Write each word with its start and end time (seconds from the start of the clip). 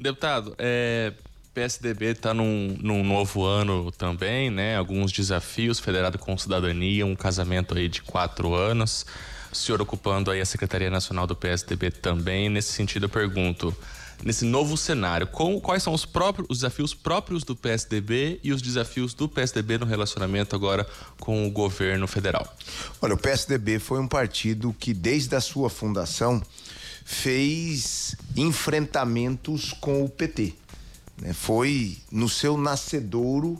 Deputado, 0.00 0.54
é, 0.58 1.12
PSDB 1.52 2.06
está 2.06 2.32
num, 2.32 2.74
num, 2.80 3.04
novo 3.04 3.44
ano 3.44 3.92
também, 3.92 4.48
né? 4.48 4.74
Alguns 4.74 5.12
desafios, 5.12 5.78
federado 5.78 6.18
com 6.18 6.38
cidadania, 6.38 7.04
um 7.04 7.14
casamento 7.14 7.76
aí 7.76 7.86
de 7.86 8.00
quatro 8.00 8.54
anos. 8.54 9.04
O 9.52 9.54
senhor 9.54 9.82
ocupando 9.82 10.30
aí 10.30 10.40
a 10.40 10.46
Secretaria 10.46 10.88
Nacional 10.88 11.26
do 11.26 11.36
PSDB 11.36 11.90
também. 11.90 12.48
Nesse 12.48 12.72
sentido, 12.72 13.04
eu 13.04 13.08
pergunto, 13.10 13.76
nesse 14.24 14.46
novo 14.46 14.74
cenário, 14.74 15.26
com, 15.26 15.60
quais 15.60 15.82
são 15.82 15.92
os, 15.92 16.06
próprios, 16.06 16.48
os 16.48 16.58
desafios 16.60 16.94
próprios 16.94 17.44
do 17.44 17.54
PSDB 17.54 18.40
e 18.42 18.54
os 18.54 18.62
desafios 18.62 19.12
do 19.12 19.28
PSDB 19.28 19.76
no 19.76 19.84
relacionamento 19.84 20.56
agora 20.56 20.86
com 21.18 21.46
o 21.46 21.50
governo 21.50 22.06
federal? 22.06 22.56
Olha, 23.02 23.12
o 23.12 23.18
PSDB 23.18 23.78
foi 23.78 24.00
um 24.00 24.08
partido 24.08 24.74
que, 24.80 24.94
desde 24.94 25.36
a 25.36 25.42
sua 25.42 25.68
fundação, 25.68 26.40
fez 27.10 28.14
enfrentamentos 28.36 29.72
com 29.72 30.04
o 30.04 30.08
PT. 30.08 30.54
Né? 31.20 31.32
Foi 31.32 31.98
no 32.10 32.28
seu 32.28 32.56
nascedouro, 32.56 33.58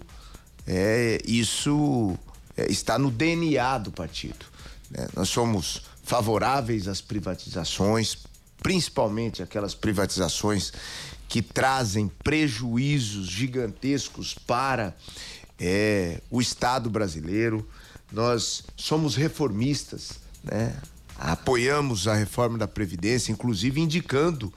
é, 0.65 1.19
isso 1.27 2.17
é, 2.57 2.71
está 2.71 2.97
no 2.97 3.11
DNA 3.11 3.79
do 3.79 3.91
partido. 3.91 4.47
Né? 4.89 5.09
Nós 5.17 5.29
somos 5.29 5.83
favoráveis 6.05 6.87
às 6.87 7.01
privatizações, 7.01 8.19
principalmente 8.63 9.43
aquelas 9.43 9.75
privatizações 9.75 10.73
que 11.29 11.43
trazem 11.43 12.09
prejuízos 12.23 13.27
gigantescos 13.27 14.33
para 14.33 14.97
é, 15.59 16.21
o 16.31 16.41
Estado 16.41 16.89
brasileiro. 16.89 17.69
Nós 18.13 18.63
somos 18.77 19.17
reformistas, 19.17 20.21
né? 20.45 20.73
Apoiamos 21.21 22.09
a 22.09 22.15
reforma 22.15 22.57
da 22.57 22.67
Previdência, 22.67 23.31
inclusive 23.31 23.79
indicando 23.79 24.53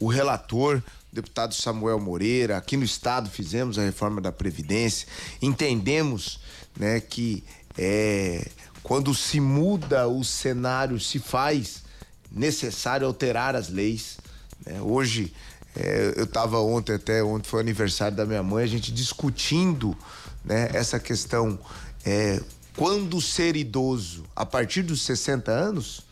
o 0.00 0.08
relator 0.08 0.82
deputado 1.12 1.54
Samuel 1.54 2.00
Moreira, 2.00 2.56
aqui 2.56 2.76
no 2.76 2.84
estado 2.84 3.30
fizemos 3.30 3.78
a 3.78 3.82
reforma 3.82 4.20
da 4.20 4.32
Previdência, 4.32 5.06
entendemos 5.40 6.40
né, 6.76 7.00
que 7.00 7.42
é, 7.78 8.48
quando 8.82 9.14
se 9.14 9.40
muda 9.40 10.08
o 10.08 10.24
cenário, 10.24 10.98
se 11.00 11.18
faz 11.18 11.84
necessário 12.30 13.06
alterar 13.06 13.54
as 13.54 13.68
leis. 13.68 14.18
Né? 14.66 14.80
Hoje, 14.82 15.32
é, 15.74 16.14
eu 16.16 16.24
estava 16.24 16.58
ontem, 16.58 16.96
até 16.96 17.22
ontem 17.22 17.48
foi 17.48 17.60
o 17.60 17.62
aniversário 17.62 18.16
da 18.16 18.26
minha 18.26 18.42
mãe, 18.42 18.64
a 18.64 18.68
gente 18.68 18.92
discutindo 18.92 19.96
né, 20.44 20.68
essa 20.74 20.98
questão. 20.98 21.58
É, 22.04 22.40
quando 22.76 23.20
ser 23.20 23.56
idoso, 23.56 24.24
a 24.36 24.44
partir 24.44 24.82
dos 24.82 25.02
60 25.02 25.50
anos, 25.50 26.02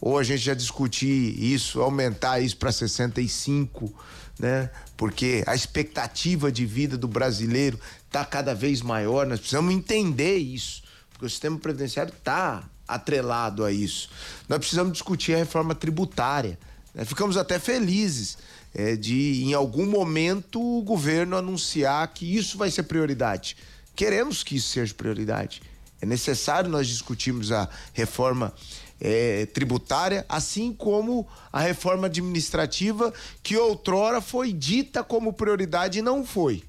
ou 0.00 0.18
a 0.18 0.22
gente 0.22 0.40
já 0.40 0.52
discutir 0.52 1.42
isso, 1.42 1.80
aumentar 1.80 2.40
isso 2.40 2.56
para 2.56 2.70
65, 2.70 3.92
né? 4.38 4.70
Porque 4.96 5.42
a 5.46 5.54
expectativa 5.54 6.52
de 6.52 6.66
vida 6.66 6.98
do 6.98 7.08
brasileiro 7.08 7.78
está 8.06 8.24
cada 8.24 8.54
vez 8.54 8.82
maior, 8.82 9.26
nós 9.26 9.38
precisamos 9.38 9.72
entender 9.72 10.36
isso, 10.36 10.82
porque 11.10 11.24
o 11.24 11.30
sistema 11.30 11.58
previdenciário 11.58 12.12
está 12.12 12.68
atrelado 12.86 13.64
a 13.64 13.72
isso. 13.72 14.10
Nós 14.48 14.58
precisamos 14.58 14.92
discutir 14.92 15.34
a 15.34 15.38
reforma 15.38 15.74
tributária. 15.74 16.58
Né? 16.94 17.04
Ficamos 17.04 17.36
até 17.36 17.58
felizes 17.58 18.36
é, 18.74 18.96
de, 18.96 19.44
em 19.44 19.54
algum 19.54 19.86
momento, 19.86 20.60
o 20.60 20.82
governo 20.82 21.36
anunciar 21.36 22.06
que 22.12 22.36
isso 22.36 22.58
vai 22.58 22.70
ser 22.70 22.82
prioridade. 22.82 23.56
Queremos 23.94 24.42
que 24.42 24.56
isso 24.56 24.68
seja 24.68 24.92
prioridade. 24.92 25.62
É 26.02 26.06
necessário 26.06 26.68
nós 26.68 26.88
discutirmos 26.88 27.52
a 27.52 27.68
reforma 27.92 28.52
é, 29.00 29.46
tributária, 29.46 30.26
assim 30.28 30.72
como 30.72 31.28
a 31.52 31.60
reforma 31.60 32.08
administrativa, 32.08 33.14
que 33.40 33.56
outrora 33.56 34.20
foi 34.20 34.52
dita 34.52 35.04
como 35.04 35.32
prioridade 35.32 36.00
e 36.00 36.02
não 36.02 36.26
foi. 36.26 36.64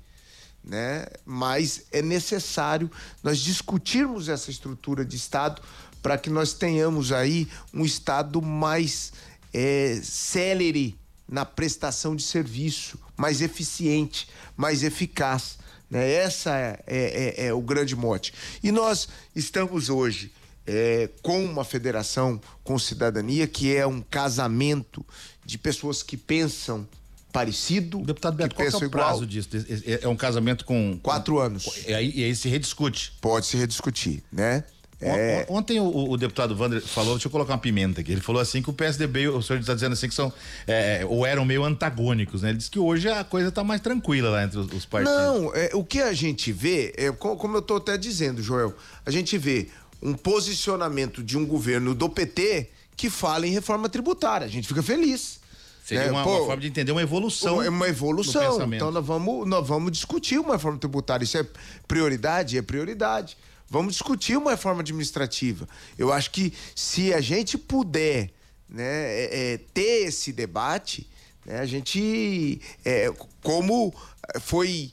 Né? 0.64 1.08
Mas 1.26 1.86
é 1.92 2.04
necessário 2.04 2.92
nós 3.24 3.40
discutirmos 3.40 4.30
essa 4.30 4.52
estrutura 4.52 5.04
de 5.04 5.16
Estado 5.16 5.64
para 6.00 6.16
que 6.16 6.30
nós 6.30 6.54
tenhamos 6.54 7.12
aí 7.12 7.48
um 7.74 7.84
Estado 7.84 8.40
mais 8.40 9.14
é, 9.52 10.00
célere 10.04 10.96
na 11.28 11.44
prestação 11.44 12.16
de 12.16 12.22
serviço, 12.22 13.00
mais 13.18 13.42
eficiente, 13.42 14.28
mais 14.56 14.84
eficaz. 14.84 15.58
Né? 15.94 16.12
Essa 16.12 16.58
é, 16.58 16.80
é, 16.88 17.44
é, 17.46 17.46
é 17.48 17.54
o 17.54 17.62
grande 17.62 17.96
mote. 17.96 18.34
E 18.64 18.72
nós 18.72 19.08
estamos 19.36 19.90
hoje 19.90 20.32
é, 20.66 21.10
com 21.22 21.46
uma 21.46 21.64
federação 21.64 22.42
com 22.64 22.80
cidadania, 22.80 23.46
que 23.46 23.76
é 23.76 23.86
um 23.86 24.02
casamento 24.02 25.06
de 25.46 25.58
pessoas 25.58 26.02
que 26.02 26.18
pensam 26.18 26.88
parecido. 27.32 28.00
Deputado 28.00 28.36
Beto, 28.36 28.56
qual 28.56 28.68
é 28.68 28.72
o 28.72 28.78
igual. 28.78 28.90
prazo 28.90 29.26
disso? 29.26 29.50
É, 29.86 30.04
é 30.04 30.08
um 30.08 30.16
casamento 30.16 30.66
com. 30.66 31.00
Quatro 31.02 31.40
anos. 31.40 31.70
E 31.88 31.94
aí, 31.94 32.12
e 32.16 32.24
aí 32.24 32.36
se 32.36 32.50
rediscute. 32.50 33.14
Pode 33.22 33.46
se 33.46 33.58
rediscutir, 33.58 34.24
né? 34.32 34.64
É... 35.06 35.46
Ontem 35.50 35.80
o, 35.80 36.12
o, 36.12 36.18
deputado 36.18 36.56
Wander 36.58 36.82
falou, 36.82 37.14
deixa 37.14 37.28
eu 37.28 37.32
colocar 37.32 37.54
uma 37.54 37.60
pimenta 37.60 38.02
aqui. 38.02 38.12
Ele 38.12 38.22
falou 38.22 38.42
assim 38.42 38.62
que 38.62 38.70
o 38.70 38.74
PSDB, 38.74 39.28
o 39.28 39.42
senhor 39.42 39.60
está 39.60 39.74
dizendo 39.74 39.94
assim 39.94 40.08
que 40.08 40.14
são 40.14 40.32
é, 40.68 41.06
ou 41.08 41.26
eram 41.26 41.46
meio 41.46 41.64
antagônicos, 41.64 42.42
né? 42.42 42.50
Ele 42.50 42.58
disse 42.58 42.72
que 42.72 42.80
hoje 42.80 43.10
a 43.10 43.24
coisa 43.24 43.50
está 43.50 43.64
mais 43.64 43.82
tranquila 43.82 44.30
lá 44.30 44.44
entre 44.44 44.60
os, 44.60 44.72
os 44.72 44.86
partidos. 44.86 45.16
Não, 45.16 45.54
é, 45.56 45.72
o 45.74 45.84
que 45.84 46.02
a 46.02 46.14
gente 46.14 46.52
vê, 46.52 46.94
é, 46.98 47.12
como 47.12 47.56
eu 47.56 47.60
estou 47.60 47.78
até 47.78 47.98
dizendo, 47.98 48.42
Joel, 48.42 48.74
a 49.06 49.12
gente 49.12 49.38
vê 49.38 49.70
um 50.02 50.14
posicionamento 50.14 51.24
de 51.24 51.38
um 51.38 51.46
governo 51.46 51.96
do 51.96 52.10
PT 52.10 52.70
que 52.96 53.10
fala 53.10 53.48
em 53.48 53.52
reforma 53.52 53.90
tributária. 53.90 54.46
A 54.46 54.50
gente 54.50 54.68
fica 54.68 54.84
feliz. 54.84 55.40
Seria 55.84 56.06
né? 56.06 56.12
uma, 56.12 56.24
Pô, 56.24 56.38
uma, 56.38 56.46
forma 56.46 56.62
de 56.62 56.68
entender 56.68 56.92
uma 56.94 57.02
evolução. 57.02 57.62
É 57.62 57.70
uma 57.70 57.88
evolução. 57.90 58.74
Então 58.74 58.90
nós 58.90 59.06
vamos, 59.06 59.48
nós 59.48 59.68
vamos 59.68 59.92
discutir 59.92 60.40
uma 60.40 60.54
reforma 60.54 60.78
tributária. 60.78 61.26
Isso 61.26 61.38
é 61.38 61.46
prioridade? 61.88 62.58
É 62.58 62.62
prioridade. 62.62 63.38
Vamos 63.70 63.94
discutir 63.94 64.38
uma 64.38 64.52
reforma 64.52 64.82
administrativa. 64.82 65.68
Eu 65.98 66.12
acho 66.12 66.32
que 66.32 66.54
se 66.76 67.14
a 67.14 67.22
gente 67.22 67.58
puder 67.58 68.32
né, 68.70 68.84
é, 68.84 69.54
é, 69.54 69.58
ter 69.74 70.08
esse 70.08 70.32
debate, 70.32 71.10
né, 71.46 71.60
a 71.60 71.66
gente, 71.66 72.62
é, 72.84 73.12
como 73.42 73.94
foi 74.42 74.92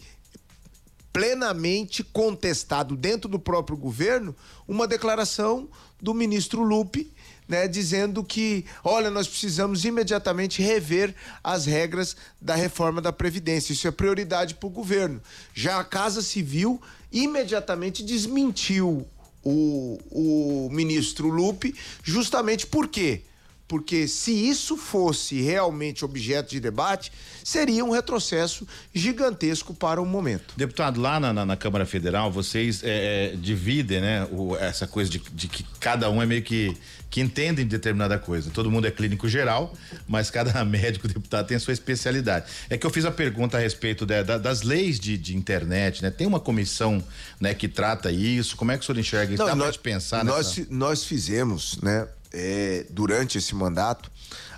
plenamente 1.12 2.04
contestado 2.04 2.96
dentro 2.96 3.28
do 3.28 3.38
próprio 3.38 3.76
governo 3.76 4.34
uma 4.66 4.86
declaração 4.86 5.68
do 6.00 6.14
ministro 6.14 6.62
Lupe, 6.62 7.12
né, 7.50 7.66
dizendo 7.66 8.22
que, 8.22 8.64
olha, 8.84 9.10
nós 9.10 9.26
precisamos 9.26 9.84
imediatamente 9.84 10.62
rever 10.62 11.12
as 11.42 11.66
regras 11.66 12.16
da 12.40 12.54
reforma 12.54 13.02
da 13.02 13.12
Previdência. 13.12 13.72
Isso 13.72 13.88
é 13.88 13.90
prioridade 13.90 14.54
para 14.54 14.68
o 14.68 14.70
governo. 14.70 15.20
Já 15.52 15.80
a 15.80 15.84
Casa 15.84 16.22
Civil 16.22 16.80
imediatamente 17.12 18.04
desmentiu 18.04 19.04
o, 19.42 19.98
o 20.10 20.68
ministro 20.70 21.28
Lupe, 21.28 21.74
justamente 22.04 22.68
por 22.68 22.86
quê? 22.86 23.22
Porque 23.70 24.08
se 24.08 24.32
isso 24.32 24.76
fosse 24.76 25.40
realmente 25.40 26.04
objeto 26.04 26.50
de 26.50 26.58
debate, 26.58 27.12
seria 27.44 27.84
um 27.84 27.90
retrocesso 27.90 28.66
gigantesco 28.92 29.72
para 29.72 30.02
o 30.02 30.04
momento. 30.04 30.54
Deputado, 30.56 31.00
lá 31.00 31.20
na, 31.20 31.32
na, 31.32 31.46
na 31.46 31.56
Câmara 31.56 31.86
Federal, 31.86 32.32
vocês 32.32 32.82
é, 32.82 32.88
é, 33.32 33.36
dividem, 33.36 34.00
né, 34.00 34.26
o, 34.32 34.56
essa 34.56 34.88
coisa 34.88 35.08
de, 35.08 35.20
de, 35.20 35.46
que 35.46 35.64
cada 35.78 36.10
um 36.10 36.20
é 36.20 36.26
meio 36.26 36.42
que 36.42 36.76
que 37.08 37.20
entendem 37.20 37.66
determinada 37.66 38.16
coisa. 38.18 38.50
Todo 38.50 38.70
mundo 38.70 38.86
é 38.86 38.90
clínico 38.90 39.28
geral, 39.28 39.74
mas 40.06 40.30
cada 40.30 40.62
médico 40.64 41.08
deputado 41.08 41.44
tem 41.44 41.56
a 41.56 41.60
sua 41.60 41.72
especialidade. 41.72 42.46
É 42.70 42.78
que 42.78 42.86
eu 42.86 42.90
fiz 42.90 43.04
a 43.04 43.10
pergunta 43.10 43.56
a 43.56 43.60
respeito 43.60 44.06
de, 44.06 44.22
da, 44.22 44.38
das 44.38 44.62
leis 44.62 45.00
de, 45.00 45.18
de, 45.18 45.36
internet, 45.36 46.02
né? 46.02 46.10
Tem 46.10 46.24
uma 46.24 46.38
comissão, 46.38 47.02
né, 47.40 47.52
que 47.52 47.66
trata 47.66 48.12
isso. 48.12 48.56
Como 48.56 48.70
é 48.70 48.78
que 48.78 48.84
o 48.84 48.86
senhor 48.86 48.98
enxerga 48.98 49.34
isso? 49.34 49.42
Não, 49.42 49.48
Dá 49.48 49.56
nós, 49.56 49.76
pensar 49.76 50.24
nós, 50.24 50.56
nessa... 50.56 50.70
nós 50.70 51.02
fizemos, 51.04 51.80
né? 51.82 52.06
É, 52.32 52.86
durante 52.90 53.38
esse 53.38 53.54
mandato, 53.54 54.10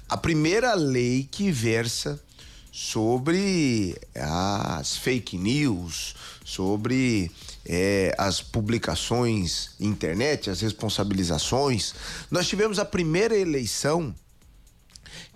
a 0.09 0.17
primeira 0.17 0.75
lei 0.75 1.29
que 1.31 1.51
versa 1.51 2.21
sobre 2.71 3.99
as 4.15 4.97
fake 4.97 5.37
news, 5.37 6.15
sobre 6.45 7.31
é, 7.67 8.15
as 8.17 8.41
publicações 8.41 9.71
internet, 9.79 10.49
as 10.49 10.61
responsabilizações. 10.61 11.95
Nós 12.31 12.49
tivemos 12.49 12.79
a 12.79 12.85
primeira 12.85 13.37
eleição 13.37 14.15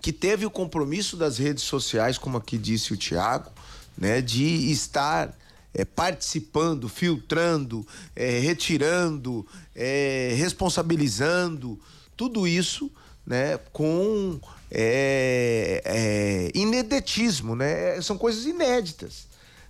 que 0.01 0.11
teve 0.11 0.45
o 0.45 0.51
compromisso 0.51 1.15
das 1.15 1.37
redes 1.37 1.63
sociais, 1.63 2.17
como 2.17 2.37
aqui 2.37 2.57
disse 2.57 2.93
o 2.93 2.97
Tiago, 2.97 3.51
né, 3.97 4.21
de 4.21 4.71
estar 4.71 5.35
é, 5.73 5.85
participando, 5.85 6.89
filtrando, 6.89 7.85
é, 8.15 8.39
retirando, 8.39 9.45
é, 9.75 10.33
responsabilizando 10.35 11.79
tudo 12.17 12.47
isso 12.47 12.91
né, 13.25 13.57
com 13.71 14.39
é, 14.71 15.81
é, 15.85 16.51
inedetismo, 16.57 17.55
né? 17.55 18.01
São 18.01 18.17
coisas 18.17 18.45
inéditas. 18.45 19.27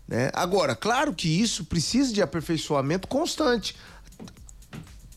Né? 0.07 0.31
Agora, 0.33 0.75
claro 0.75 1.13
que 1.13 1.27
isso 1.27 1.65
precisa 1.65 2.13
de 2.13 2.21
aperfeiçoamento 2.21 3.07
constante. 3.07 3.75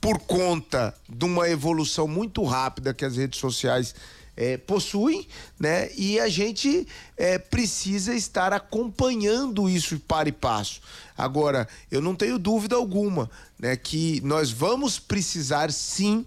Por 0.00 0.18
conta 0.18 0.94
de 1.08 1.24
uma 1.24 1.48
evolução 1.48 2.08
muito 2.08 2.42
rápida 2.44 2.92
que 2.94 3.04
as 3.04 3.16
redes 3.16 3.38
sociais 3.38 3.94
é, 4.36 4.56
possuem, 4.56 5.28
né? 5.58 5.90
E 5.94 6.18
a 6.18 6.28
gente 6.28 6.88
é, 7.16 7.38
precisa 7.38 8.14
estar 8.14 8.54
acompanhando 8.54 9.68
isso 9.68 10.00
para 10.00 10.30
e 10.30 10.32
passo. 10.32 10.80
Agora, 11.16 11.68
eu 11.90 12.00
não 12.00 12.14
tenho 12.14 12.38
dúvida 12.38 12.74
alguma, 12.76 13.30
né, 13.58 13.76
que 13.76 14.22
nós 14.22 14.50
vamos 14.50 14.98
precisar 14.98 15.70
sim, 15.70 16.24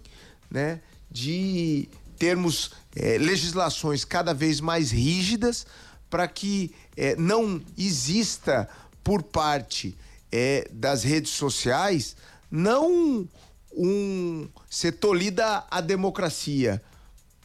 né, 0.52 0.80
de 1.14 1.88
termos 2.18 2.72
é, 2.96 3.20
legislações 3.20 4.04
cada 4.04 4.34
vez 4.34 4.60
mais 4.60 4.92
rígidas 4.92 5.66
para 6.10 6.28
que 6.28 6.74
é, 6.98 7.16
não 7.16 7.62
exista 7.78 8.68
por 9.04 9.22
parte 9.22 9.96
é, 10.32 10.68
das 10.72 11.04
redes 11.04 11.32
sociais 11.32 12.16
não 12.50 13.28
um 13.76 14.48
ser 14.70 14.94
tolhida 14.94 15.66
a 15.70 15.82
democracia, 15.82 16.82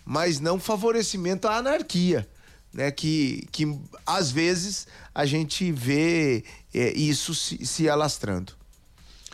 mas 0.05 0.41
não 0.41 0.61
favorecimento 0.61 1.49
à 1.49 1.57
anarquia, 1.57 2.29
né? 2.73 2.91
Que, 2.91 3.47
que 3.51 3.65
às 4.05 4.31
vezes 4.31 4.87
a 5.15 5.25
gente 5.25 5.73
vê 5.73 6.45
é, 6.75 6.93
isso 6.93 7.35
se, 7.35 7.65
se, 7.65 7.89
alastrando. 7.89 8.53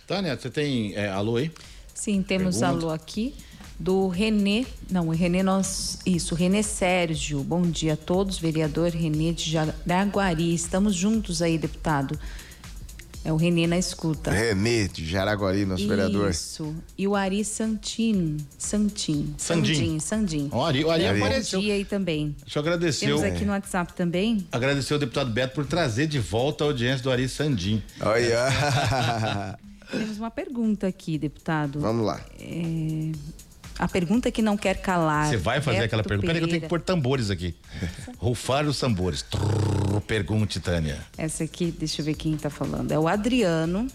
Tânia, 0.06 0.36
você 0.36 0.48
tem 0.48 0.94
é, 0.94 1.08
alô 1.08 1.36
aí? 1.36 1.50
Sim, 1.92 2.22
temos 2.22 2.58
Pergunta. 2.58 2.84
alô 2.86 2.92
aqui 2.92 3.34
do 3.78 4.08
Renê, 4.08 4.64
não, 4.90 5.08
o 5.08 5.10
Renê 5.10 5.42
nós, 5.42 5.98
isso, 6.06 6.34
Renê 6.34 6.62
Sérgio, 6.62 7.42
bom 7.42 7.62
dia 7.62 7.94
a 7.94 7.96
todos, 7.96 8.38
vereador 8.38 8.90
Renê 8.90 9.32
de 9.32 9.50
Jaraguari, 9.50 10.54
estamos 10.54 10.94
juntos 10.94 11.42
aí, 11.42 11.58
deputado. 11.58 12.18
É 13.26 13.32
o 13.32 13.36
Renê 13.36 13.66
na 13.66 13.78
escuta. 13.78 14.30
Renê 14.30 14.86
de 14.86 15.06
Jaraguari, 15.06 15.64
nosso 15.64 15.80
Isso. 15.80 15.88
vereador. 15.88 16.30
Isso. 16.30 16.74
E 16.96 17.08
o 17.08 17.16
Ari 17.16 17.42
Santin. 17.42 18.36
Santin. 18.58 19.34
Sandim. 19.38 19.98
Sandim. 19.98 20.50
O 20.52 20.62
Ari, 20.62 20.84
o 20.84 20.90
Ari 20.90 21.06
apareceu. 21.06 21.58
Bom 21.58 21.64
dia 21.64 21.72
aí 21.72 21.86
também. 21.86 22.36
Deixa 22.42 22.58
eu 22.58 22.60
agradecer. 22.60 23.06
Temos 23.06 23.22
aqui 23.22 23.46
no 23.46 23.52
WhatsApp 23.52 23.94
também. 23.94 24.46
Agradecer 24.52 24.92
o 24.92 24.98
deputado 24.98 25.30
Beto 25.30 25.54
por 25.54 25.64
trazer 25.64 26.06
de 26.06 26.18
volta 26.18 26.64
a 26.64 26.66
audiência 26.66 27.02
do 27.02 27.10
Ari 27.10 27.26
Sandim. 27.26 27.82
Olha. 27.98 29.58
Temos 29.90 30.18
uma 30.18 30.30
pergunta 30.30 30.86
aqui, 30.86 31.16
deputado. 31.16 31.80
Vamos 31.80 32.04
lá. 32.04 32.20
É... 32.38 33.10
A 33.78 33.88
pergunta 33.88 34.30
que 34.30 34.40
não 34.40 34.56
quer 34.56 34.80
calar. 34.80 35.28
Você 35.28 35.36
vai 35.36 35.60
fazer 35.60 35.78
Beto 35.78 35.86
aquela 35.86 36.02
pergunta? 36.02 36.26
Peraí 36.26 36.40
que 36.40 36.44
eu 36.44 36.48
tenho 36.48 36.62
que 36.62 36.68
pôr 36.68 36.80
tambores 36.80 37.30
aqui. 37.30 37.54
Rufar 38.18 38.66
os 38.66 38.78
tambores. 38.78 39.22
Trrr, 39.22 40.00
pergunte, 40.06 40.60
Tânia. 40.60 41.04
Essa 41.18 41.44
aqui, 41.44 41.74
deixa 41.76 42.00
eu 42.00 42.06
ver 42.06 42.14
quem 42.14 42.34
está 42.34 42.50
falando. 42.50 42.92
É 42.92 42.98
o 42.98 43.08
Adriano. 43.08 43.88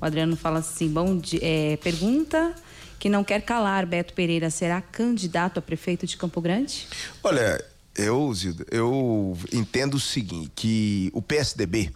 O 0.00 0.04
Adriano 0.04 0.36
fala 0.36 0.58
assim: 0.58 0.88
bom 0.88 1.16
dia. 1.16 1.40
É, 1.42 1.76
pergunta 1.78 2.54
que 2.98 3.08
não 3.08 3.24
quer 3.24 3.42
calar, 3.42 3.84
Beto 3.86 4.14
Pereira, 4.14 4.48
será 4.50 4.80
candidato 4.80 5.58
a 5.58 5.62
prefeito 5.62 6.06
de 6.06 6.16
Campo 6.16 6.40
Grande? 6.40 6.86
Olha, 7.24 7.64
eu, 7.96 8.32
Zilda, 8.32 8.64
eu 8.70 9.36
entendo 9.52 9.94
o 9.94 10.00
seguinte, 10.00 10.52
que 10.54 11.10
o 11.12 11.20
PSDB 11.20 11.90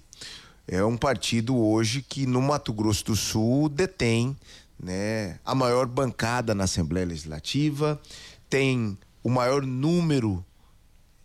é 0.66 0.84
um 0.84 0.96
partido 0.96 1.56
hoje 1.56 2.04
que 2.06 2.26
no 2.26 2.42
Mato 2.42 2.72
Grosso 2.72 3.04
do 3.04 3.16
Sul 3.16 3.68
detém 3.68 4.36
né, 4.78 5.38
a 5.44 5.54
maior 5.54 5.86
bancada 5.86 6.54
na 6.54 6.64
Assembleia 6.64 7.06
Legislativa, 7.06 8.00
tem 8.48 8.96
o 9.22 9.30
maior 9.30 9.64
número 9.64 10.44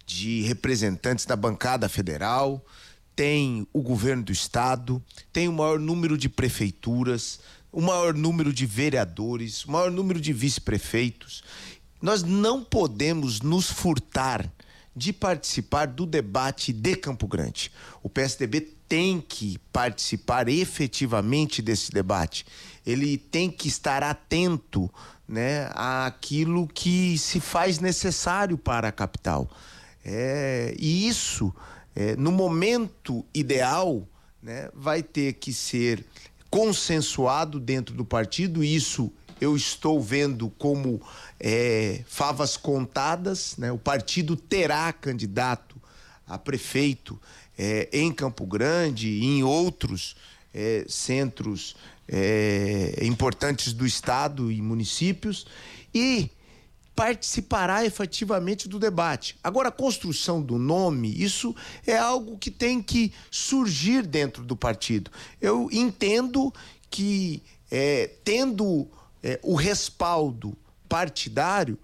de 0.05 0.41
representantes 0.41 1.25
da 1.25 1.35
bancada 1.35 1.87
federal, 1.87 2.65
tem 3.15 3.67
o 3.71 3.81
governo 3.81 4.23
do 4.23 4.31
estado, 4.31 5.03
tem 5.31 5.47
o 5.47 5.53
maior 5.53 5.79
número 5.79 6.17
de 6.17 6.27
prefeituras, 6.27 7.39
o 7.71 7.81
maior 7.81 8.13
número 8.13 8.51
de 8.51 8.65
vereadores, 8.65 9.63
o 9.65 9.71
maior 9.71 9.91
número 9.91 10.19
de 10.19 10.33
vice-prefeitos. 10.33 11.43
Nós 12.01 12.23
não 12.23 12.63
podemos 12.63 13.41
nos 13.41 13.69
furtar 13.69 14.51
de 14.95 15.13
participar 15.13 15.85
do 15.85 16.05
debate 16.05 16.73
de 16.73 16.95
Campo 16.95 17.27
Grande. 17.27 17.71
O 18.03 18.09
PSDB 18.09 18.73
tem 18.91 19.21
que 19.21 19.57
participar 19.71 20.49
efetivamente 20.49 21.61
desse 21.61 21.93
debate 21.93 22.45
ele 22.85 23.17
tem 23.17 23.49
que 23.49 23.67
estar 23.67 24.03
atento 24.03 24.91
né, 25.27 25.69
àquilo 25.75 26.67
que 26.67 27.17
se 27.17 27.39
faz 27.39 27.79
necessário 27.79 28.57
para 28.57 28.89
a 28.89 28.91
capital. 28.91 29.49
É, 30.03 30.75
e 30.77 31.07
isso, 31.07 31.53
é, 31.95 32.15
no 32.15 32.31
momento 32.31 33.25
ideal, 33.33 34.07
né, 34.41 34.69
vai 34.73 35.03
ter 35.03 35.33
que 35.33 35.53
ser 35.53 36.03
consensuado 36.49 37.59
dentro 37.59 37.95
do 37.95 38.03
partido. 38.03 38.63
Isso 38.63 39.11
eu 39.39 39.55
estou 39.55 40.01
vendo 40.01 40.49
como 40.57 41.01
é, 41.39 42.03
favas 42.07 42.57
contadas. 42.57 43.55
Né? 43.57 43.71
O 43.71 43.77
partido 43.77 44.35
terá 44.35 44.91
candidato 44.91 45.79
a 46.27 46.37
prefeito 46.37 47.19
é, 47.61 47.87
em 47.93 48.11
Campo 48.11 48.43
Grande 48.43 49.07
e 49.07 49.23
em 49.23 49.43
outros 49.43 50.15
é, 50.51 50.83
centros 50.89 51.75
é, 52.07 52.97
importantes 53.03 53.71
do 53.71 53.85
Estado 53.85 54.51
e 54.51 54.59
municípios 54.59 55.45
e 55.93 56.31
participará 56.95 57.85
efetivamente 57.85 58.67
do 58.67 58.79
debate. 58.79 59.37
Agora, 59.43 59.69
a 59.69 59.71
construção 59.71 60.41
do 60.41 60.57
nome, 60.57 61.13
isso 61.15 61.55
é 61.85 61.95
algo 61.95 62.35
que 62.35 62.49
tem 62.49 62.81
que 62.81 63.13
surgir 63.29 64.07
dentro 64.07 64.43
do 64.43 64.55
partido. 64.55 65.11
Eu 65.39 65.69
entendo 65.71 66.51
que, 66.89 67.43
é, 67.69 68.09
tendo 68.23 68.87
é, 69.21 69.39
o 69.43 69.53
respaldo 69.53 70.57
partidário, 70.89 71.77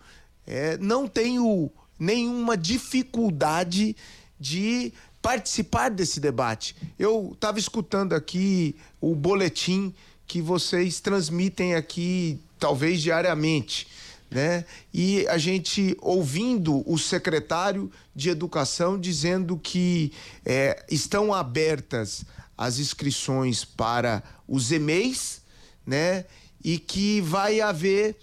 é, 0.48 0.76
não 0.80 1.08
tenho 1.08 1.70
nenhuma 2.00 2.58
dificuldade 2.58 3.96
de 4.40 4.92
participar 5.28 5.90
desse 5.90 6.22
debate. 6.22 6.74
Eu 6.98 7.32
estava 7.34 7.60
escutando 7.60 8.14
aqui 8.14 8.78
o 9.02 9.14
boletim 9.14 9.94
que 10.26 10.42
vocês 10.42 11.02
transmitem 11.02 11.76
aqui, 11.76 12.40
talvez 12.58 13.02
diariamente. 13.02 13.90
Né? 14.32 14.64
E 14.94 15.28
a 15.28 15.38
gente 15.38 15.98
ouvindo 16.00 16.82
o 16.90 16.98
secretário 16.98 17.92
de 18.16 18.30
Educação 18.30 18.98
dizendo 18.98 19.58
que 19.58 20.14
é, 20.46 20.82
estão 20.90 21.34
abertas 21.34 22.24
as 22.58 22.80
inscrições 22.80 23.66
para 23.66 24.24
os 24.48 24.72
EMEIs, 24.72 25.42
né? 25.86 26.24
E 26.64 26.80
que 26.80 27.20
vai 27.20 27.60
haver 27.60 28.16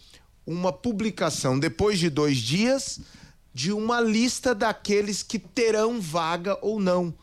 uma 0.46 0.72
publicação 0.72 1.58
depois 1.58 1.98
de 1.98 2.08
dois 2.08 2.38
dias 2.38 2.98
de 3.54 3.72
uma 3.72 4.00
lista 4.00 4.52
daqueles 4.52 5.22
que 5.22 5.38
terão 5.38 6.00
vaga 6.00 6.58
ou 6.60 6.80
não. 6.80 7.14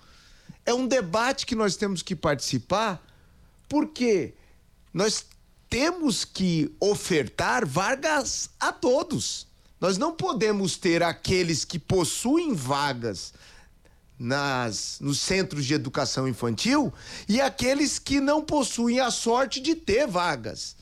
É 0.65 0.73
um 0.73 0.87
debate 0.87 1.45
que 1.45 1.55
nós 1.55 1.75
temos 1.75 2.01
que 2.01 2.15
participar, 2.15 3.05
porque 3.67 4.33
nós 4.93 5.25
temos 5.69 6.23
que 6.23 6.73
ofertar 6.79 7.67
vagas 7.67 8.49
a 8.59 8.71
todos. 8.71 9.45
Nós 9.79 9.97
não 9.97 10.13
podemos 10.13 10.77
ter 10.77 11.03
aqueles 11.03 11.65
que 11.65 11.77
possuem 11.77 12.53
vagas 12.53 13.33
nas, 14.17 14.99
nos 15.01 15.19
centros 15.19 15.65
de 15.65 15.73
educação 15.73 16.27
infantil 16.27 16.93
e 17.27 17.41
aqueles 17.41 17.97
que 17.97 18.19
não 18.19 18.43
possuem 18.43 18.99
a 18.99 19.09
sorte 19.09 19.59
de 19.59 19.73
ter 19.73 20.07
vagas. 20.07 20.75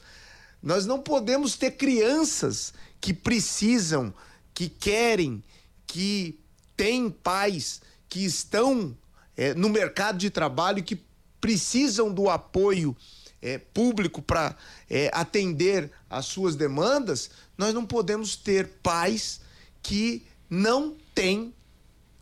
Nós 0.62 0.86
não 0.86 1.00
podemos 1.00 1.56
ter 1.56 1.72
crianças 1.72 2.74
que 3.00 3.14
precisam, 3.14 4.14
que 4.60 4.68
querem, 4.68 5.42
que 5.88 6.38
têm 6.76 7.10
pais 7.10 7.82
que 8.10 8.26
estão 8.26 8.94
é, 9.38 9.54
no 9.54 9.70
mercado 9.70 10.18
de 10.18 10.30
trabalho 10.30 10.84
que 10.84 11.02
precisam 11.40 12.14
do 12.14 12.30
apoio 12.30 12.94
é, 13.42 13.58
público 13.58 14.22
para 14.22 14.58
é, 14.90 15.10
atender 15.14 15.90
às 16.10 16.26
suas 16.26 16.58
demandas, 16.58 17.30
nós 17.58 17.74
não 17.74 17.86
podemos 17.86 18.36
ter 18.36 18.68
pais 18.84 19.40
que 19.82 20.28
não 20.50 20.94
têm 21.16 21.54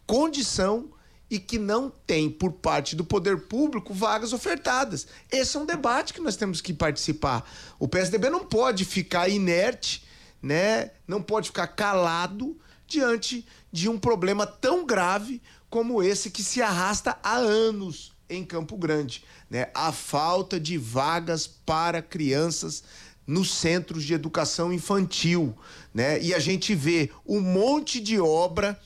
condição 0.06 0.92
e 1.32 1.40
que 1.40 1.58
não 1.58 1.90
têm, 1.90 2.30
por 2.30 2.52
parte 2.52 2.96
do 2.96 3.04
poder 3.04 3.48
público, 3.48 3.96
vagas 3.96 4.32
ofertadas. 4.32 5.08
Esse 5.32 5.58
é 5.58 5.60
um 5.60 5.66
debate 5.66 6.14
que 6.14 6.22
nós 6.22 6.36
temos 6.36 6.62
que 6.62 6.72
participar. 6.72 7.50
O 7.80 7.88
PSDB 7.88 8.30
não 8.30 8.46
pode 8.46 8.86
ficar 8.86 9.28
inerte, 9.28 10.06
né? 10.42 10.92
não 11.08 11.22
pode 11.22 11.48
ficar 11.48 11.68
calado 11.68 12.58
diante 12.88 13.46
de 13.72 13.90
um 13.90 14.00
problema 14.00 14.46
tão 14.48 14.86
grave 14.86 15.42
como 15.70 16.02
esse 16.02 16.32
que 16.32 16.44
se 16.44 16.62
arrasta 16.62 17.18
há 17.22 17.36
anos 17.36 18.14
em 18.30 18.46
Campo 18.46 18.78
Grande 18.78 19.24
né, 19.50 19.70
a 19.74 19.92
falta 19.92 20.60
de 20.60 20.78
vagas 20.78 21.48
para 21.48 22.02
crianças 22.02 22.84
nos 23.26 23.52
centros 23.52 24.04
de 24.06 24.14
educação 24.14 24.72
infantil, 24.72 25.54
né? 25.94 26.22
E 26.22 26.34
a 26.34 26.40
gente 26.40 26.74
vê 26.74 27.12
um 27.26 27.42
monte 27.42 28.00
de 28.00 28.18
obra 28.18 28.80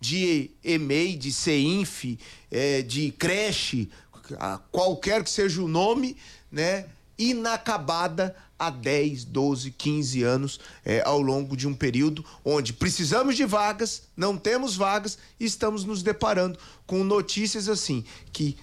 de 0.00 0.52
EMEI, 0.62 1.16
de 1.16 1.32
CEINF, 1.32 2.16
é, 2.48 2.82
de 2.82 3.10
creche, 3.10 3.90
qualquer 4.70 5.24
que 5.24 5.30
seja 5.30 5.60
o 5.60 5.66
nome, 5.66 6.16
né? 6.50 6.86
Inacabada 7.18 8.34
há 8.58 8.70
10, 8.70 9.24
12, 9.24 9.70
15 9.72 10.22
anos 10.22 10.60
é, 10.84 11.02
ao 11.04 11.20
longo 11.20 11.56
de 11.56 11.66
um 11.66 11.74
período 11.74 12.24
onde 12.44 12.72
precisamos 12.72 13.36
de 13.36 13.44
vagas, 13.44 14.02
não 14.16 14.36
temos 14.36 14.76
vagas 14.76 15.18
e 15.38 15.44
estamos 15.44 15.84
nos 15.84 16.02
deparando 16.02 16.58
com 16.86 17.04
notícias 17.04 17.68
assim 17.68 18.04
que 18.32 18.56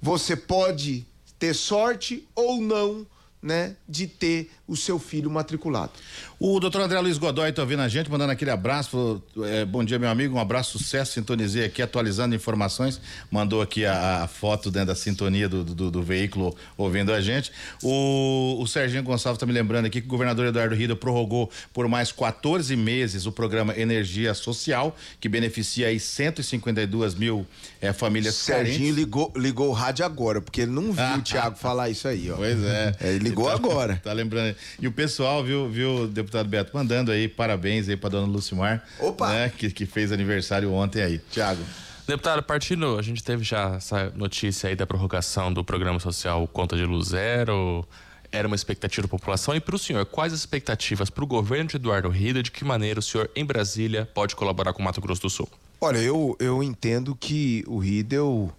você 0.00 0.36
pode 0.36 1.06
ter 1.38 1.54
sorte 1.54 2.26
ou 2.34 2.60
não 2.60 3.06
né, 3.42 3.76
de 3.88 4.06
ter 4.06 4.50
o 4.68 4.76
seu 4.76 4.98
filho 4.98 5.30
matriculado. 5.30 5.92
O 6.38 6.58
doutor 6.58 6.82
André 6.82 6.98
Luiz 7.00 7.18
Godoy 7.18 7.50
está 7.50 7.62
ouvindo 7.62 7.82
a 7.82 7.88
gente, 7.88 8.10
mandando 8.10 8.32
aquele 8.32 8.50
abraço. 8.50 9.22
É, 9.44 9.64
bom 9.64 9.84
dia, 9.84 9.98
meu 9.98 10.10
amigo. 10.10 10.36
Um 10.36 10.40
abraço, 10.40 10.78
sucesso. 10.78 11.12
Sintonizei 11.12 11.64
aqui, 11.64 11.80
atualizando 11.80 12.34
informações. 12.34 13.00
Mandou 13.30 13.62
aqui 13.62 13.86
a, 13.86 14.24
a 14.24 14.28
foto 14.28 14.70
dentro 14.70 14.88
da 14.88 14.94
sintonia 14.94 15.48
do, 15.48 15.64
do, 15.64 15.90
do, 15.90 16.02
veículo 16.02 16.54
ouvindo 16.76 17.12
a 17.12 17.20
gente. 17.20 17.52
O, 17.82 18.58
o 18.60 18.66
Serginho 18.66 19.02
Gonçalves 19.02 19.36
está 19.36 19.46
me 19.46 19.52
lembrando 19.52 19.86
aqui 19.86 20.00
que 20.00 20.06
o 20.06 20.10
governador 20.10 20.46
Eduardo 20.46 20.74
Rida 20.74 20.96
prorrogou 20.96 21.50
por 21.72 21.86
mais 21.88 22.10
14 22.10 22.74
meses 22.76 23.24
o 23.24 23.32
programa 23.32 23.76
Energia 23.78 24.34
Social, 24.34 24.96
que 25.20 25.28
beneficia 25.28 25.88
aí 25.88 26.00
152 26.00 27.14
mil 27.14 27.46
é, 27.80 27.92
famílias 27.92 28.34
Serginho 28.34 28.94
ligou, 28.94 29.32
ligou 29.36 29.68
o 29.68 29.72
rádio 29.72 30.04
agora, 30.04 30.40
porque 30.40 30.62
ele 30.62 30.72
não 30.72 30.92
viu 30.92 31.04
ah, 31.04 31.16
o 31.18 31.22
Tiago 31.22 31.56
falar 31.56 31.88
isso 31.88 32.08
aí, 32.08 32.30
ó. 32.30 32.36
Pois 32.36 32.62
é. 32.62 32.96
é 33.00 33.08
ele 33.10 33.20
ligou 33.20 33.46
tá, 33.46 33.54
agora. 33.54 34.00
Tá 34.06 34.12
lembrando. 34.12 34.55
E 34.80 34.86
o 34.86 34.92
pessoal, 34.92 35.42
viu, 35.42 35.68
viu, 35.68 36.06
deputado 36.06 36.48
Beto, 36.48 36.70
mandando 36.74 37.10
aí 37.10 37.28
parabéns 37.28 37.88
aí 37.88 37.96
pra 37.96 38.08
dona 38.08 38.26
Lucimar. 38.26 38.84
Opa! 38.98 39.28
Né, 39.28 39.52
que, 39.56 39.70
que 39.70 39.86
fez 39.86 40.12
aniversário 40.12 40.72
ontem 40.72 41.02
aí. 41.02 41.18
Tiago. 41.30 41.62
Deputado, 42.06 42.40
partindo, 42.40 42.96
a 42.96 43.02
gente 43.02 43.24
teve 43.24 43.42
já 43.42 43.74
essa 43.74 44.10
notícia 44.10 44.68
aí 44.68 44.76
da 44.76 44.86
prorrogação 44.86 45.52
do 45.52 45.64
programa 45.64 45.98
social 45.98 46.46
Conta 46.46 46.76
de 46.76 46.84
Luz 46.84 47.08
Zero. 47.08 47.84
Era 48.30 48.46
uma 48.46 48.54
expectativa 48.54 49.02
da 49.02 49.08
população. 49.08 49.56
E 49.56 49.60
para 49.60 49.74
o 49.74 49.78
senhor, 49.78 50.06
quais 50.06 50.32
as 50.32 50.38
expectativas 50.38 51.10
para 51.10 51.24
o 51.24 51.26
governo 51.26 51.68
de 51.68 51.76
Eduardo 51.76 52.08
Rida? 52.08 52.44
De 52.44 52.52
que 52.52 52.64
maneira 52.64 53.00
o 53.00 53.02
senhor, 53.02 53.28
em 53.34 53.44
Brasília, 53.44 54.08
pode 54.14 54.36
colaborar 54.36 54.72
com 54.72 54.82
o 54.82 54.84
Mato 54.84 55.00
Grosso 55.00 55.22
do 55.22 55.30
Sul? 55.30 55.48
Olha, 55.80 55.98
eu, 55.98 56.36
eu 56.38 56.62
entendo 56.62 57.14
que 57.14 57.64
o 57.66 57.78
Riedel 57.78 58.52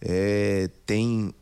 é, 0.00 0.70
tem 0.86 1.34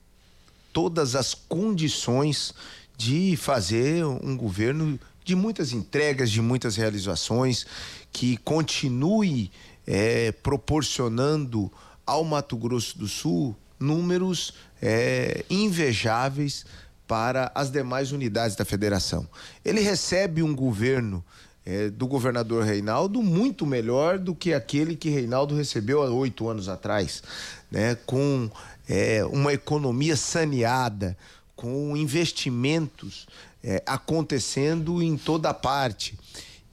todas 0.73 1.15
as 1.15 1.33
condições 1.33 2.55
de 2.97 3.37
fazer 3.37 4.05
um 4.05 4.37
governo 4.37 4.99
de 5.25 5.35
muitas 5.35 5.73
entregas, 5.73 6.31
de 6.31 6.41
muitas 6.41 6.77
realizações, 6.77 7.67
que 8.13 8.37
continue 8.39 9.51
é, 9.87 10.33
proporcionando 10.33 11.71
ao 12.07 12.25
Mato 12.25 12.57
Grosso 12.57 12.99
do 12.99 13.09
Sul 13.09 13.57
números 13.79 14.55
é, 14.81 15.45
invejáveis 15.51 16.65
para 17.07 17.51
as 17.55 17.71
demais 17.71 18.13
unidades 18.13 18.57
da 18.57 18.65
federação. 18.65 19.29
Ele 19.65 19.81
recebe 19.81 20.43
um 20.43 20.55
governo 20.55 21.25
é, 21.65 21.91
do 21.91 22.07
governador 22.07 22.65
Reinaldo 22.65 23.23
muito 23.23 23.67
melhor 23.67 24.19
do 24.19 24.35
que 24.35 24.53
aquele 24.53 24.97
que 24.97 25.11
Reinaldo 25.11 25.55
recebeu 25.55 26.03
há 26.03 26.11
oito 26.11 26.49
anos 26.49 26.69
atrás, 26.69 27.23
né? 27.71 27.97
com 28.07 28.51
é, 28.89 29.25
uma 29.25 29.53
economia 29.53 30.17
saneada, 30.17 31.17
com 31.55 31.97
investimentos 31.97 33.27
é, 33.63 33.83
acontecendo 33.87 35.03
em 35.03 35.17
toda 35.17 35.55
parte. 35.55 36.19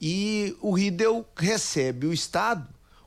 E 0.00 0.56
o 0.60 0.72
Riedel 0.72 1.26
recebe 1.36 2.06
o 2.06 2.12
Estado 2.12 2.66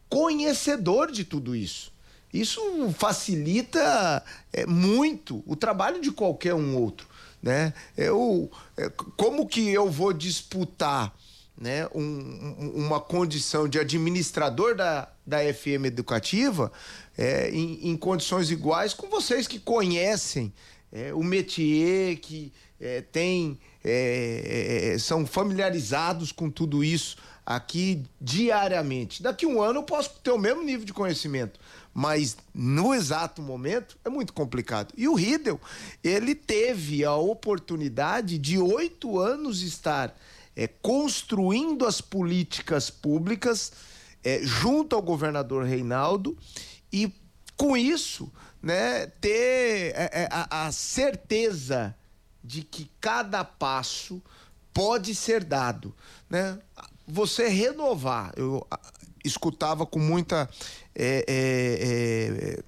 conhecedor 0.09 1.11
de 1.11 1.23
tudo 1.23 1.55
isso. 1.55 1.91
Isso 2.31 2.61
facilita 2.97 4.23
é, 4.51 4.65
muito 4.65 5.43
o 5.45 5.55
trabalho 5.55 6.01
de 6.01 6.11
qualquer 6.11 6.53
um 6.53 6.77
outro. 6.77 7.07
Né? 7.41 7.73
Eu, 7.97 8.49
é, 8.77 8.89
como 9.17 9.47
que 9.47 9.69
eu 9.69 9.89
vou 9.89 10.13
disputar 10.13 11.13
né, 11.57 11.87
um, 11.93 12.73
uma 12.75 12.99
condição 12.99 13.67
de 13.67 13.79
administrador 13.79 14.75
da, 14.75 15.09
da 15.25 15.37
FM 15.53 15.85
educativa 15.85 16.71
é, 17.17 17.49
em, 17.51 17.89
em, 17.89 17.97
condições 17.97 18.49
iguais 18.49 18.93
com 18.93 19.07
vocês 19.07 19.47
que 19.47 19.59
conhecem 19.59 20.51
é, 20.93 21.11
o 21.11 21.23
métier, 21.23 22.17
que 22.17 22.53
é, 22.79 23.01
tem, 23.01 23.59
é, 23.83 24.91
é, 24.93 24.97
são 24.99 25.25
familiarizados 25.25 26.31
com 26.31 26.51
tudo 26.51 26.83
isso 26.83 27.17
aqui 27.43 28.03
diariamente. 28.21 29.23
Daqui 29.23 29.45
um 29.45 29.59
ano 29.59 29.79
eu 29.79 29.83
posso 29.83 30.11
ter 30.23 30.29
o 30.29 30.37
mesmo 30.37 30.61
nível 30.61 30.85
de 30.85 30.93
conhecimento, 30.93 31.59
mas 31.91 32.37
no 32.53 32.93
exato 32.93 33.41
momento 33.41 33.97
é 34.05 34.09
muito 34.09 34.33
complicado. 34.33 34.93
E 34.95 35.07
o 35.07 35.15
Riedel, 35.15 35.59
ele 36.03 36.35
teve 36.35 37.03
a 37.03 37.15
oportunidade 37.15 38.37
de 38.37 38.59
oito 38.59 39.17
anos 39.19 39.63
estar 39.63 40.15
é, 40.55 40.67
construindo 40.67 41.87
as 41.87 42.01
políticas 42.01 42.91
públicas 42.91 43.71
é, 44.23 44.41
junto 44.43 44.95
ao 44.95 45.01
governador 45.01 45.65
Reinaldo 45.65 46.37
e 46.91 47.11
com 47.57 47.75
isso 47.75 48.31
né, 48.63 49.07
ter 49.19 49.93
é, 49.93 50.09
é, 50.13 50.29
a, 50.31 50.67
a 50.67 50.71
certeza 50.71 51.93
de 52.41 52.63
que 52.63 52.89
cada 53.01 53.43
passo 53.43 54.21
pode 54.73 55.13
ser 55.13 55.43
dado, 55.43 55.93
né? 56.29 56.57
Você 57.05 57.49
renovar, 57.49 58.31
eu 58.37 58.65
escutava 59.23 59.85
com 59.85 59.99
muita 59.99 60.49
é, 60.95 61.25
é, 61.27 62.57
é, 62.57 62.63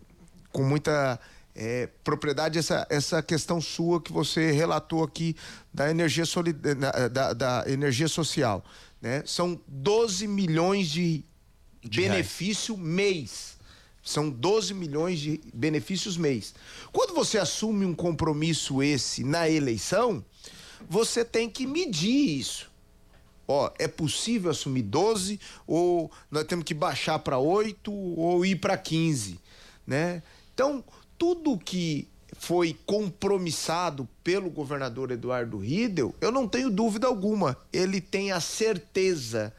com 0.51 0.63
muita 0.63 1.17
é, 1.55 1.87
propriedade 2.03 2.59
essa, 2.59 2.85
essa 2.89 3.23
questão 3.23 3.61
sua 3.61 4.01
que 4.01 4.11
você 4.11 4.51
relatou 4.51 5.01
aqui 5.01 5.35
da 5.73 5.89
energia, 5.89 6.25
solid, 6.25 6.59
da, 6.75 7.07
da, 7.07 7.33
da 7.33 7.63
energia 7.67 8.09
social. 8.09 8.63
Né? 9.01 9.23
São 9.25 9.59
12 9.67 10.27
milhões 10.27 10.89
de, 10.89 11.23
de 11.81 12.01
benefício 12.01 12.75
reais. 12.75 12.89
mês 12.89 13.54
são 14.05 14.29
12 14.29 14.75
milhões 14.75 15.19
de 15.19 15.41
benefícios 15.51 16.15
mês. 16.15 16.53
Quando 16.93 17.15
você 17.15 17.39
assume 17.39 17.85
um 17.85 17.95
compromisso 17.95 18.83
esse 18.83 19.23
na 19.23 19.49
eleição, 19.49 20.23
você 20.87 21.25
tem 21.25 21.49
que 21.49 21.65
medir 21.65 22.39
isso. 22.39 22.71
Ó, 23.47 23.71
é 23.79 23.87
possível 23.87 24.51
assumir 24.51 24.83
12 24.83 25.39
ou 25.65 26.11
nós 26.29 26.43
temos 26.45 26.65
que 26.65 26.73
baixar 26.73 27.19
para 27.19 27.39
8 27.39 27.91
ou 27.91 28.45
ir 28.45 28.57
para 28.57 28.77
15, 28.77 29.39
né? 29.85 30.21
Então, 30.53 30.83
tudo 31.17 31.57
que 31.57 32.07
foi 32.37 32.77
compromissado 32.85 34.07
pelo 34.23 34.49
governador 34.49 35.11
Eduardo 35.11 35.57
Riedel, 35.57 36.13
eu 36.21 36.31
não 36.31 36.47
tenho 36.47 36.69
dúvida 36.69 37.07
alguma, 37.07 37.57
ele 37.71 38.01
tem 38.01 38.31
a 38.31 38.39
certeza 38.39 39.53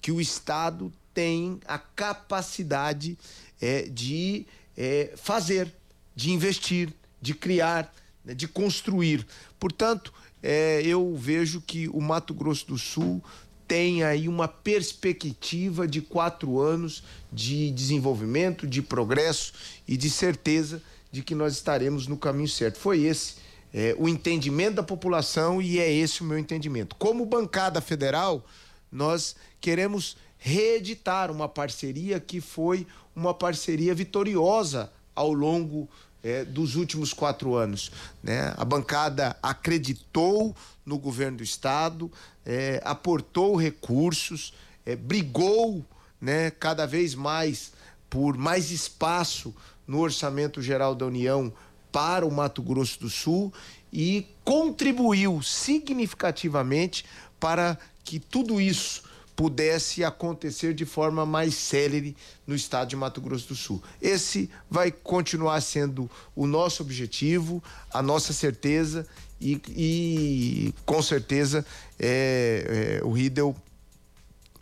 que 0.00 0.12
o 0.12 0.20
Estado 0.20 0.92
tem 1.12 1.60
a 1.66 1.78
capacidade 1.78 3.18
é, 3.60 3.82
de 3.82 4.46
é, 4.76 5.12
fazer, 5.16 5.72
de 6.14 6.30
investir, 6.30 6.92
de 7.20 7.34
criar, 7.34 7.94
né, 8.24 8.34
de 8.34 8.48
construir. 8.48 9.26
Portanto, 9.58 10.12
é, 10.42 10.82
eu 10.84 11.14
vejo 11.16 11.60
que 11.60 11.88
o 11.88 12.00
Mato 12.00 12.32
Grosso 12.32 12.66
do 12.68 12.78
Sul 12.78 13.22
tem 13.68 14.02
aí 14.02 14.26
uma 14.26 14.48
perspectiva 14.48 15.86
de 15.86 16.00
quatro 16.00 16.58
anos 16.58 17.04
de 17.32 17.70
desenvolvimento, 17.70 18.66
de 18.66 18.82
progresso 18.82 19.52
e 19.86 19.96
de 19.96 20.10
certeza 20.10 20.82
de 21.12 21.22
que 21.22 21.34
nós 21.34 21.52
estaremos 21.54 22.06
no 22.06 22.16
caminho 22.16 22.48
certo. 22.48 22.78
Foi 22.78 23.02
esse 23.02 23.34
é, 23.72 23.94
o 23.98 24.08
entendimento 24.08 24.76
da 24.76 24.82
população 24.82 25.62
e 25.62 25.78
é 25.78 25.92
esse 25.92 26.22
o 26.22 26.24
meu 26.24 26.38
entendimento. 26.38 26.96
Como 26.96 27.24
bancada 27.24 27.80
federal, 27.80 28.44
nós 28.90 29.36
queremos 29.60 30.16
reeditar 30.40 31.30
uma 31.30 31.48
parceria 31.48 32.18
que 32.18 32.40
foi 32.40 32.86
uma 33.14 33.34
parceria 33.34 33.94
vitoriosa 33.94 34.90
ao 35.14 35.32
longo 35.32 35.88
é, 36.22 36.44
dos 36.44 36.74
últimos 36.74 37.12
quatro 37.12 37.54
anos. 37.54 37.92
Né? 38.22 38.52
A 38.56 38.64
bancada 38.64 39.36
acreditou 39.42 40.56
no 40.84 40.98
governo 40.98 41.36
do 41.38 41.44
Estado, 41.44 42.10
é, 42.44 42.80
aportou 42.84 43.54
recursos, 43.54 44.54
é, 44.84 44.96
brigou 44.96 45.84
né, 46.18 46.50
cada 46.50 46.86
vez 46.86 47.14
mais 47.14 47.72
por 48.08 48.36
mais 48.36 48.70
espaço 48.70 49.54
no 49.86 50.00
Orçamento 50.00 50.60
Geral 50.62 50.94
da 50.94 51.06
União 51.06 51.52
para 51.92 52.26
o 52.26 52.32
Mato 52.32 52.62
Grosso 52.62 52.98
do 53.00 53.10
Sul 53.10 53.52
e 53.92 54.26
contribuiu 54.44 55.42
significativamente 55.42 57.04
para 57.38 57.78
que 58.04 58.18
tudo 58.18 58.60
isso 58.60 59.02
pudesse 59.40 60.04
acontecer 60.04 60.74
de 60.74 60.84
forma 60.84 61.24
mais 61.24 61.54
célere 61.54 62.14
no 62.46 62.54
estado 62.54 62.88
de 62.88 62.96
Mato 62.96 63.22
Grosso 63.22 63.48
do 63.48 63.54
Sul. 63.54 63.82
Esse 64.02 64.50
vai 64.68 64.92
continuar 64.92 65.58
sendo 65.62 66.10
o 66.36 66.46
nosso 66.46 66.82
objetivo, 66.82 67.64
a 67.90 68.02
nossa 68.02 68.34
certeza 68.34 69.06
e, 69.40 69.58
e 69.70 70.74
com 70.84 71.00
certeza 71.00 71.64
é, 71.98 72.98
é, 73.00 73.02
o 73.02 73.12
Riedel 73.12 73.56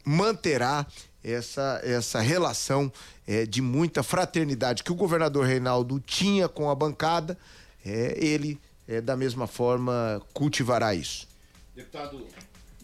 manterá 0.04 0.86
essa, 1.24 1.80
essa 1.82 2.20
relação 2.20 2.92
é, 3.26 3.44
de 3.44 3.60
muita 3.60 4.04
fraternidade 4.04 4.84
que 4.84 4.92
o 4.92 4.94
governador 4.94 5.44
Reinaldo 5.44 5.98
tinha 5.98 6.48
com 6.48 6.70
a 6.70 6.74
bancada, 6.76 7.36
é, 7.84 8.16
ele 8.16 8.60
é, 8.86 9.00
da 9.00 9.16
mesma 9.16 9.48
forma 9.48 10.22
cultivará 10.32 10.94
isso. 10.94 11.26
Deputado, 11.74 12.24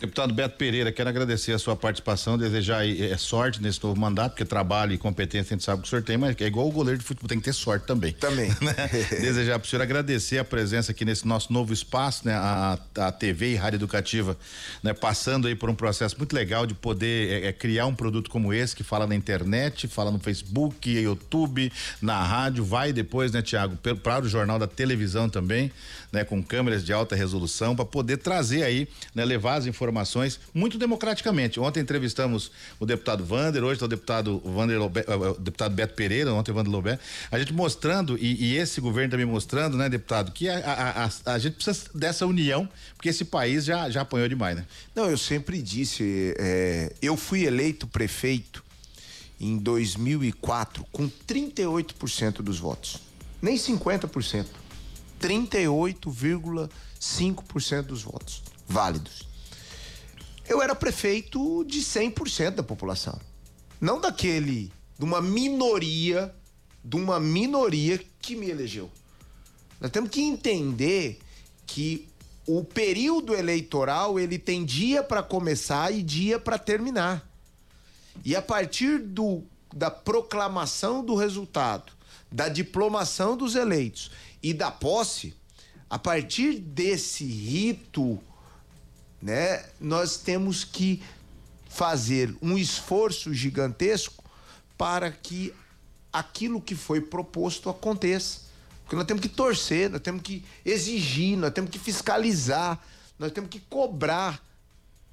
Deputado 0.05 0.35
Beto 0.35 0.59
Pereira, 0.59 0.93
quero 0.93 1.09
agradecer 1.09 1.53
a 1.53 1.59
sua 1.59 1.75
participação, 1.75 2.37
desejar 2.37 2.87
é, 2.87 3.17
sorte 3.17 3.63
nesse 3.63 3.83
novo 3.83 3.99
mandato, 3.99 4.33
porque 4.33 4.45
trabalho 4.45 4.93
e 4.93 4.99
competência 4.99 5.55
a 5.55 5.57
gente 5.57 5.65
sabe 5.65 5.81
que 5.81 5.87
o 5.87 5.91
senhor 5.91 6.03
tem, 6.03 6.19
mas 6.19 6.37
é 6.39 6.45
igual 6.45 6.69
o 6.69 6.71
goleiro 6.71 6.99
de 6.99 7.05
futebol, 7.07 7.27
tem 7.27 7.39
que 7.39 7.45
ter 7.45 7.55
sorte 7.55 7.87
também. 7.87 8.13
Também. 8.13 8.55
Né? 8.61 8.75
desejar 9.21 9.59
para 9.59 9.67
o 9.67 9.69
senhor 9.69 9.83
agradecer 9.83 10.39
a 10.39 10.45
presença 10.45 10.93
aqui 10.93 11.05
nesse 11.05 11.27
nosso 11.27 11.53
novo 11.53 11.73
espaço, 11.73 12.27
né? 12.27 12.35
A, 12.35 12.79
a 12.97 13.13
TV 13.13 13.53
e 13.53 13.55
Rádio 13.57 13.77
Educativa, 13.77 14.37
né? 14.83 14.95
Passando 14.95 15.49
aí 15.49 15.55
por 15.55 15.69
um 15.69 15.75
processo 15.75 16.17
muito 16.17 16.35
legal 16.35 16.67
de 16.67 16.73
poder 16.73 17.45
é, 17.45 17.49
é, 17.49 17.53
criar 17.53 17.87
um 17.87 17.95
produto 17.95 18.31
como 18.31 18.55
esse, 18.55 18.75
que 18.75 18.83
fala 18.83 19.07
na 19.07 19.15
internet, 19.15 19.87
fala 19.89 20.11
no 20.11 20.19
Facebook, 20.19 20.91
YouTube, 20.91 21.71
na 22.01 22.23
rádio, 22.23 22.65
vai 22.65 22.93
depois, 22.93 23.33
né, 23.33 23.43
Tiago, 23.43 23.77
para 23.77 24.25
o 24.25 24.29
jornal 24.29 24.59
da 24.59 24.67
televisão 24.67 25.29
também, 25.29 25.71
né? 26.13 26.25
Com 26.25 26.43
câmeras 26.43 26.85
de 26.85 26.93
alta 26.93 27.15
resolução, 27.15 27.75
para 27.75 27.85
poder 27.85 28.19
trazer 28.19 28.63
aí, 28.63 28.89
né? 29.15 29.25
Levar 29.25 29.57
as 29.57 29.67
informações 29.67 29.94
informações 29.95 30.41
muito 30.53 30.77
democraticamente. 30.77 31.61
Ontem 31.61 31.79
entrevistamos 31.81 32.51
o 32.81 32.87
deputado 32.87 33.25
Vander, 33.25 33.63
hoje 33.63 33.75
está 33.75 33.87
o 33.87 33.89
deputado 33.89 34.43
Vander 34.45 34.77
Lobe, 34.79 35.05
eh, 35.07 35.15
o 35.15 35.35
deputado 35.35 35.73
Beto 35.75 35.95
Pereira, 35.95 36.35
ontem 36.35 36.53
Vander 36.53 36.73
Lobé. 36.73 36.99
A 37.31 37.39
gente 37.39 37.53
mostrando, 37.53 38.19
e, 38.19 38.45
e, 38.45 38.57
esse 38.57 38.81
governo 38.81 39.13
também 39.13 39.25
mostrando, 39.25 39.77
né, 39.77 39.89
deputado, 39.89 40.33
que 40.33 40.49
a, 40.49 40.59
a, 40.59 41.05
a, 41.05 41.11
a, 41.35 41.39
gente 41.39 41.55
precisa 41.55 41.89
dessa 41.95 42.27
união, 42.27 42.69
porque 42.97 43.09
esse 43.09 43.25
país 43.25 43.65
já, 43.65 43.89
já 43.89 44.01
apanhou 44.01 44.29
demais, 44.29 44.57
né? 44.57 44.67
Não, 44.95 45.09
eu 45.09 45.17
sempre 45.17 45.63
disse, 45.63 46.35
é, 46.39 46.93
eu 47.01 47.17
fui 47.17 47.45
eleito 47.45 47.87
prefeito 47.87 48.65
em 49.41 49.57
2004 49.59 50.85
com 50.91 51.09
38% 51.09 52.43
dos 52.43 52.59
votos. 52.59 52.99
Nem 53.41 53.55
50%. 53.57 54.47
38,5% 55.21 57.83
dos 57.83 58.03
votos 58.03 58.43
válidos 58.69 59.34
eu 60.49 60.63
era 60.63 60.75
prefeito 60.75 61.65
de 61.65 61.81
100% 61.81 62.57
da 62.57 62.63
população. 62.63 63.19
Não 63.81 64.01
daquele, 64.01 64.73
de 64.99 65.05
uma 65.05 65.21
minoria, 65.21 66.35
de 66.85 66.97
uma 66.97 67.19
minoria 67.19 68.01
que 68.21 68.37
me 68.37 68.49
elegeu. 68.49 68.91
Nós 69.81 69.91
temos 69.91 70.11
que 70.11 70.23
entender 70.23 71.19
que 71.67 72.09
o 72.47 72.63
período 72.63 73.35
eleitoral 73.35 74.19
ele 74.19 74.39
tem 74.39 74.65
dia 74.65 75.03
para 75.03 75.23
começar 75.23 75.93
e 75.93 76.03
dia 76.03 76.39
para 76.39 76.59
terminar. 76.59 77.27
E 78.25 78.37
a 78.37 78.43
partir 78.43 78.99
do, 78.99 79.43
da 79.75 79.91
proclamação 79.91 81.05
do 81.05 81.15
resultado, 81.15 81.93
da 82.31 82.49
diplomação 82.49 83.37
dos 83.37 83.55
eleitos 83.55 84.11
e 84.43 84.53
da 84.53 84.71
posse, 84.71 85.35
a 85.89 85.99
partir 85.99 86.59
desse 86.59 87.25
rito 87.25 88.21
né? 89.25 89.65
Nós 89.81 90.19
temos 90.19 90.65
que 90.65 91.03
fazer 91.71 92.37
um 92.43 92.59
esforço 92.59 93.33
gigantesco 93.33 94.23
para 94.77 95.11
que 95.11 95.55
aquilo 96.13 96.61
que 96.61 96.75
foi 96.75 97.01
proposto 97.01 97.71
aconteça. 97.71 98.41
Porque 98.83 98.95
nós 98.95 99.07
temos 99.07 99.23
que 99.23 99.29
torcer, 99.31 99.89
nós 99.89 100.03
temos 100.03 100.21
que 100.21 100.45
exigir, 100.63 101.39
nós 101.39 101.55
temos 101.55 101.71
que 101.71 101.79
fiscalizar, 101.79 102.79
nós 103.19 103.33
temos 103.33 103.49
que 103.49 103.61
cobrar. 103.61 104.45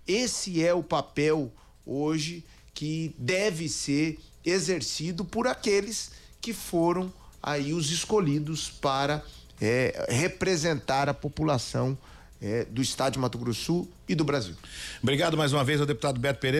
Esse 0.06 0.62
é 0.62 0.74
o 0.74 0.84
papel 0.84 1.50
hoje 1.86 2.44
que 2.74 3.15
deve 3.18 3.70
ser 3.70 4.20
exercido 4.44 5.24
por 5.24 5.48
aqueles 5.48 6.12
que 6.41 6.51
foram 6.51 7.13
aí 7.41 7.74
os 7.74 7.89
escolhidos 7.89 8.70
para 8.70 9.24
é, 9.62 10.06
representar 10.10 11.08
a 11.08 11.13
população 11.13 11.98
é, 12.41 12.65
do 12.65 12.81
estado 12.81 13.13
de 13.13 13.19
Mato 13.19 13.38
Grosso 13.38 13.62
Sul 13.62 13.91
e 14.10 14.15
do 14.15 14.24
Brasil. 14.24 14.55
Obrigado 15.01 15.38
mais 15.38 15.53
uma 15.53 15.63
vez 15.63 15.79
ao 15.79 15.86
deputado 15.86 16.19
Beto 16.19 16.39
Pereira. 16.39 16.60